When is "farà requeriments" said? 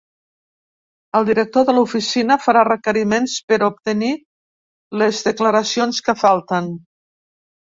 2.45-3.35